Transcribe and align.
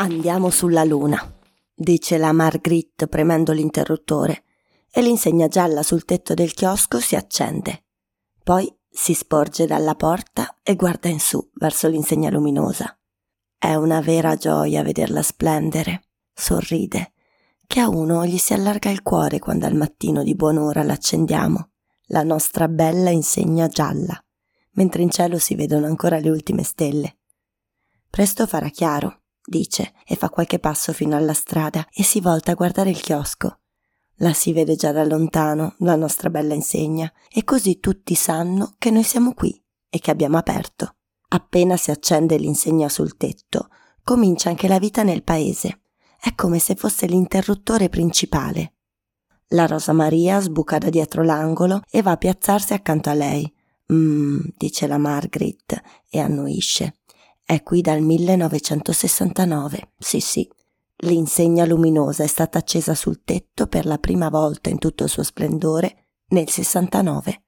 Andiamo 0.00 0.48
sulla 0.48 0.82
luna, 0.82 1.20
dice 1.74 2.16
la 2.16 2.32
Margrit 2.32 3.06
premendo 3.06 3.52
l'interruttore, 3.52 4.44
e 4.90 5.02
l'insegna 5.02 5.46
gialla 5.46 5.82
sul 5.82 6.06
tetto 6.06 6.32
del 6.32 6.54
chiosco 6.54 6.98
si 7.00 7.16
accende. 7.16 7.84
Poi 8.42 8.74
si 8.88 9.12
sporge 9.12 9.66
dalla 9.66 9.94
porta 9.94 10.56
e 10.62 10.74
guarda 10.74 11.10
in 11.10 11.20
su 11.20 11.46
verso 11.52 11.86
l'insegna 11.88 12.30
luminosa. 12.30 12.98
È 13.58 13.74
una 13.74 14.00
vera 14.00 14.36
gioia 14.36 14.82
vederla 14.82 15.20
splendere. 15.20 16.04
Sorride, 16.32 17.12
che 17.66 17.80
a 17.80 17.90
uno 17.90 18.24
gli 18.24 18.38
si 18.38 18.54
allarga 18.54 18.88
il 18.88 19.02
cuore 19.02 19.38
quando 19.38 19.66
al 19.66 19.74
mattino 19.74 20.22
di 20.22 20.34
buon'ora 20.34 20.82
l'accendiamo, 20.82 21.72
la 22.06 22.22
nostra 22.22 22.68
bella 22.68 23.10
insegna 23.10 23.68
gialla, 23.68 24.18
mentre 24.76 25.02
in 25.02 25.10
cielo 25.10 25.38
si 25.38 25.54
vedono 25.54 25.84
ancora 25.84 26.18
le 26.18 26.30
ultime 26.30 26.62
stelle. 26.62 27.18
Presto 28.08 28.46
farà 28.46 28.70
chiaro 28.70 29.19
dice, 29.50 29.92
e 30.06 30.14
fa 30.14 30.30
qualche 30.30 30.60
passo 30.60 30.92
fino 30.92 31.16
alla 31.16 31.34
strada 31.34 31.86
e 31.92 32.04
si 32.04 32.20
volta 32.20 32.52
a 32.52 32.54
guardare 32.54 32.90
il 32.90 33.00
chiosco. 33.00 33.58
La 34.22 34.32
si 34.32 34.52
vede 34.52 34.76
già 34.76 34.92
da 34.92 35.04
lontano, 35.04 35.74
la 35.78 35.96
nostra 35.96 36.30
bella 36.30 36.54
insegna, 36.54 37.12
e 37.28 37.42
così 37.42 37.80
tutti 37.80 38.14
sanno 38.14 38.74
che 38.78 38.90
noi 38.90 39.02
siamo 39.02 39.34
qui 39.34 39.60
e 39.88 39.98
che 39.98 40.10
abbiamo 40.10 40.38
aperto. 40.38 40.94
Appena 41.28 41.76
si 41.76 41.90
accende 41.90 42.36
l'insegna 42.36 42.88
sul 42.88 43.16
tetto, 43.16 43.68
comincia 44.04 44.48
anche 44.48 44.68
la 44.68 44.78
vita 44.78 45.02
nel 45.02 45.24
paese. 45.24 45.80
È 46.20 46.34
come 46.34 46.58
se 46.58 46.74
fosse 46.74 47.06
l'interruttore 47.06 47.88
principale. 47.88 48.74
La 49.48 49.66
Rosa 49.66 49.92
Maria 49.92 50.38
sbuca 50.38 50.78
da 50.78 50.90
dietro 50.90 51.24
l'angolo 51.24 51.82
e 51.90 52.02
va 52.02 52.12
a 52.12 52.16
piazzarsi 52.16 52.72
accanto 52.72 53.10
a 53.10 53.14
lei. 53.14 53.52
Mmm, 53.92 54.40
dice 54.56 54.86
la 54.86 54.98
Margaret 54.98 55.80
e 56.08 56.20
annuisce. 56.20 56.99
È 57.50 57.64
qui 57.64 57.80
dal 57.80 58.00
1969, 58.00 59.94
sì 59.98 60.20
sì. 60.20 60.48
L'insegna 60.98 61.64
luminosa 61.64 62.22
è 62.22 62.28
stata 62.28 62.58
accesa 62.58 62.94
sul 62.94 63.24
tetto 63.24 63.66
per 63.66 63.86
la 63.86 63.98
prima 63.98 64.28
volta 64.28 64.70
in 64.70 64.78
tutto 64.78 65.02
il 65.02 65.10
suo 65.10 65.24
splendore 65.24 66.10
nel 66.28 66.48
69. 66.48 67.42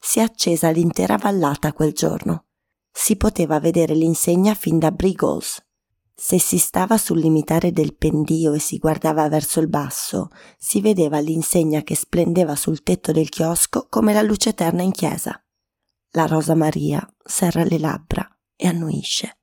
Si 0.00 0.18
è 0.18 0.22
accesa 0.22 0.70
l'intera 0.70 1.16
vallata 1.16 1.72
quel 1.72 1.92
giorno. 1.92 2.46
Si 2.90 3.14
poteva 3.14 3.60
vedere 3.60 3.94
l'insegna 3.94 4.52
fin 4.54 4.80
da 4.80 4.90
Brigols. 4.90 5.64
Se 6.12 6.40
si 6.40 6.58
stava 6.58 6.98
sul 6.98 7.20
limitare 7.20 7.70
del 7.70 7.94
pendio 7.94 8.52
e 8.52 8.58
si 8.58 8.78
guardava 8.78 9.28
verso 9.28 9.60
il 9.60 9.68
basso, 9.68 10.30
si 10.58 10.80
vedeva 10.80 11.20
l'insegna 11.20 11.82
che 11.82 11.94
splendeva 11.94 12.56
sul 12.56 12.82
tetto 12.82 13.12
del 13.12 13.28
chiosco 13.28 13.86
come 13.88 14.12
la 14.12 14.22
luce 14.22 14.48
eterna 14.48 14.82
in 14.82 14.90
chiesa. 14.90 15.40
La 16.14 16.26
Rosa 16.26 16.56
Maria 16.56 17.08
serra 17.22 17.62
le 17.62 17.78
labbra 17.78 18.28
e 18.56 18.66
annuisce. 18.66 19.35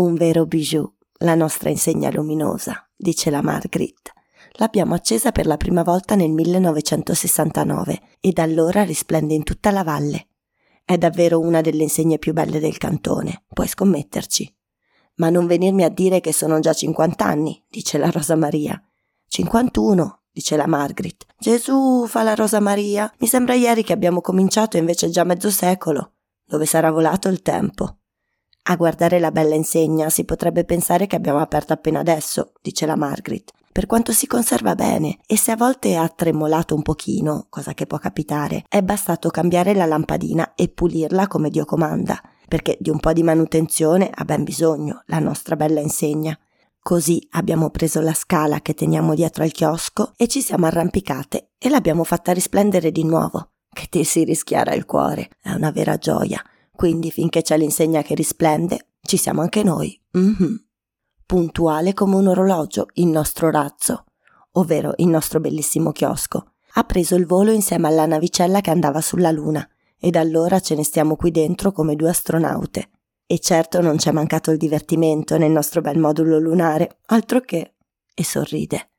Un 0.00 0.14
vero 0.14 0.46
bijou, 0.46 0.94
la 1.18 1.34
nostra 1.34 1.68
insegna 1.68 2.10
luminosa, 2.10 2.88
dice 2.96 3.28
la 3.28 3.42
Margaret. 3.42 4.10
L'abbiamo 4.52 4.94
accesa 4.94 5.30
per 5.30 5.44
la 5.44 5.58
prima 5.58 5.82
volta 5.82 6.14
nel 6.14 6.30
1969 6.30 8.00
e 8.18 8.32
da 8.32 8.42
allora 8.42 8.82
risplende 8.82 9.34
in 9.34 9.42
tutta 9.42 9.70
la 9.70 9.82
valle. 9.82 10.28
È 10.86 10.96
davvero 10.96 11.38
una 11.38 11.60
delle 11.60 11.82
insegne 11.82 12.16
più 12.16 12.32
belle 12.32 12.60
del 12.60 12.78
cantone, 12.78 13.44
puoi 13.52 13.68
scommetterci. 13.68 14.50
Ma 15.16 15.28
non 15.28 15.46
venirmi 15.46 15.84
a 15.84 15.90
dire 15.90 16.20
che 16.20 16.32
sono 16.32 16.60
già 16.60 16.72
50 16.72 17.22
anni, 17.22 17.62
dice 17.68 17.98
la 17.98 18.08
Rosa 18.10 18.36
Maria. 18.36 18.82
51, 19.28 20.22
dice 20.32 20.56
la 20.56 20.66
Margaret. 20.66 21.26
Gesù, 21.38 22.06
fa 22.06 22.22
la 22.22 22.34
Rosa 22.34 22.60
Maria. 22.60 23.12
Mi 23.18 23.26
sembra 23.26 23.52
ieri 23.52 23.84
che 23.84 23.92
abbiamo 23.92 24.22
cominciato 24.22 24.78
invece 24.78 25.10
già 25.10 25.24
mezzo 25.24 25.50
secolo. 25.50 26.12
Dove 26.42 26.64
sarà 26.64 26.90
volato 26.90 27.28
il 27.28 27.42
tempo? 27.42 27.99
A 28.62 28.76
guardare 28.76 29.18
la 29.18 29.30
bella 29.30 29.54
insegna 29.54 30.10
si 30.10 30.24
potrebbe 30.24 30.64
pensare 30.64 31.06
che 31.06 31.16
abbiamo 31.16 31.40
aperto 31.40 31.72
appena 31.72 32.00
adesso, 32.00 32.52
dice 32.60 32.86
la 32.86 32.96
Margaret, 32.96 33.52
per 33.72 33.86
quanto 33.86 34.12
si 34.12 34.26
conserva 34.26 34.74
bene 34.74 35.18
e 35.26 35.36
se 35.36 35.52
a 35.52 35.56
volte 35.56 35.96
ha 35.96 36.08
tremolato 36.08 36.74
un 36.74 36.82
pochino, 36.82 37.46
cosa 37.48 37.72
che 37.72 37.86
può 37.86 37.98
capitare, 37.98 38.64
è 38.68 38.82
bastato 38.82 39.30
cambiare 39.30 39.74
la 39.74 39.86
lampadina 39.86 40.54
e 40.54 40.68
pulirla 40.68 41.26
come 41.26 41.50
Dio 41.50 41.64
comanda, 41.64 42.20
perché 42.48 42.76
di 42.80 42.90
un 42.90 43.00
po' 43.00 43.12
di 43.12 43.22
manutenzione 43.22 44.10
ha 44.12 44.24
ben 44.24 44.44
bisogno 44.44 45.02
la 45.06 45.20
nostra 45.20 45.56
bella 45.56 45.80
insegna. 45.80 46.38
Così 46.82 47.26
abbiamo 47.32 47.70
preso 47.70 48.00
la 48.00 48.14
scala 48.14 48.60
che 48.60 48.74
teniamo 48.74 49.14
dietro 49.14 49.44
al 49.44 49.52
chiosco 49.52 50.12
e 50.16 50.28
ci 50.28 50.42
siamo 50.42 50.66
arrampicate 50.66 51.50
e 51.58 51.68
l'abbiamo 51.68 52.04
fatta 52.04 52.32
risplendere 52.32 52.90
di 52.90 53.04
nuovo 53.04 53.50
che 53.72 53.86
ti 53.88 54.02
si 54.02 54.24
rischiara 54.24 54.74
il 54.74 54.84
cuore. 54.84 55.30
È 55.40 55.52
una 55.52 55.70
vera 55.70 55.96
gioia. 55.96 56.42
Quindi 56.80 57.10
finché 57.10 57.42
c'è 57.42 57.58
l'insegna 57.58 58.00
che 58.00 58.14
risplende, 58.14 58.86
ci 59.02 59.18
siamo 59.18 59.42
anche 59.42 59.62
noi. 59.62 60.00
Mm-hmm. 60.16 60.54
Puntuale 61.26 61.92
come 61.92 62.16
un 62.16 62.28
orologio 62.28 62.86
il 62.94 63.08
nostro 63.08 63.50
razzo, 63.50 64.06
ovvero 64.52 64.94
il 64.96 65.08
nostro 65.08 65.40
bellissimo 65.40 65.92
chiosco. 65.92 66.52
Ha 66.72 66.84
preso 66.84 67.16
il 67.16 67.26
volo 67.26 67.50
insieme 67.50 67.86
alla 67.86 68.06
navicella 68.06 68.62
che 68.62 68.70
andava 68.70 69.02
sulla 69.02 69.30
Luna 69.30 69.68
e 69.98 70.08
da 70.08 70.20
allora 70.20 70.58
ce 70.60 70.74
ne 70.74 70.82
stiamo 70.82 71.16
qui 71.16 71.30
dentro 71.30 71.70
come 71.70 71.96
due 71.96 72.08
astronaute. 72.08 72.88
E 73.26 73.38
certo 73.40 73.82
non 73.82 73.96
c'è 73.96 74.10
mancato 74.12 74.50
il 74.50 74.56
divertimento 74.56 75.36
nel 75.36 75.50
nostro 75.50 75.82
bel 75.82 75.98
modulo 75.98 76.38
lunare, 76.38 77.00
altro 77.08 77.40
che. 77.42 77.74
E 78.14 78.24
sorride. 78.24 78.89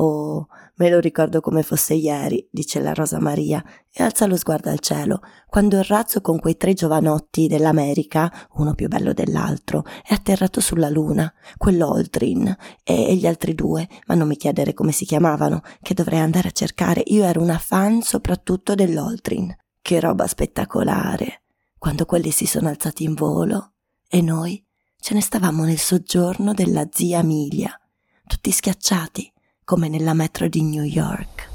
Oh, 0.00 0.46
me 0.76 0.90
lo 0.90 1.00
ricordo 1.00 1.40
come 1.40 1.64
fosse 1.64 1.94
ieri, 1.94 2.48
dice 2.52 2.78
la 2.78 2.94
Rosa 2.94 3.18
Maria, 3.18 3.60
e 3.92 4.04
alza 4.04 4.26
lo 4.26 4.36
sguardo 4.36 4.70
al 4.70 4.78
cielo, 4.78 5.22
quando 5.48 5.76
il 5.76 5.82
razzo 5.82 6.20
con 6.20 6.38
quei 6.38 6.56
tre 6.56 6.72
giovanotti 6.72 7.48
dell'America, 7.48 8.32
uno 8.52 8.74
più 8.74 8.86
bello 8.86 9.12
dell'altro, 9.12 9.84
è 10.04 10.14
atterrato 10.14 10.60
sulla 10.60 10.88
luna, 10.88 11.32
quell'Oldrin, 11.56 12.56
e, 12.84 13.16
gli 13.16 13.26
altri 13.26 13.56
due, 13.56 13.88
ma 14.06 14.14
non 14.14 14.28
mi 14.28 14.36
chiedere 14.36 14.72
come 14.72 14.92
si 14.92 15.04
chiamavano, 15.04 15.62
che 15.82 15.94
dovrei 15.94 16.20
andare 16.20 16.46
a 16.46 16.52
cercare, 16.52 17.02
io 17.06 17.24
ero 17.24 17.42
una 17.42 17.58
fan 17.58 18.00
soprattutto 18.00 18.76
dell'Oldrin. 18.76 19.52
Che 19.82 19.98
roba 19.98 20.28
spettacolare! 20.28 21.42
Quando 21.76 22.04
quelli 22.06 22.30
si 22.30 22.46
sono 22.46 22.68
alzati 22.68 23.02
in 23.02 23.14
volo, 23.14 23.72
e 24.08 24.22
noi 24.22 24.64
ce 25.00 25.14
ne 25.14 25.20
stavamo 25.20 25.64
nel 25.64 25.78
soggiorno 25.78 26.54
della 26.54 26.86
zia 26.88 27.18
Emilia, 27.18 27.76
tutti 28.28 28.52
schiacciati, 28.52 29.32
come 29.68 29.88
nella 29.90 30.14
metro 30.14 30.48
di 30.48 30.62
New 30.62 30.82
York. 30.82 31.50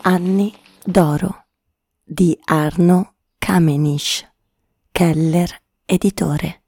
Anni 0.00 0.52
d'oro 0.84 1.44
di 2.02 2.36
Arno 2.44 3.14
Kamenisch 3.38 4.31
Keller, 4.94 5.48
editore. 5.86 6.64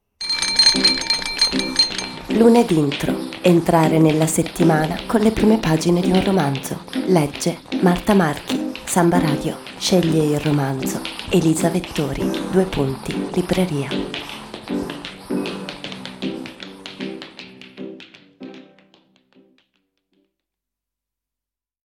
Lunedì 2.29 2.79
intro. 2.79 3.15
Entrare 3.43 3.99
nella 3.99 4.27
settimana 4.27 4.99
con 5.07 5.21
le 5.21 5.31
prime 5.31 5.59
pagine 5.59 6.01
di 6.01 6.11
un 6.11 6.25
romanzo. 6.25 6.85
Legge 7.05 7.59
Marta 7.83 8.15
Marchi, 8.15 8.73
Samba 8.83 9.19
Radio. 9.19 9.59
Sceglie 9.77 10.25
il 10.25 10.41
romanzo. 10.41 11.03
Elisa 11.29 11.69
Vettori, 11.69 12.31
due 12.51 12.65
punti, 12.65 13.29
libreria. 13.35 13.89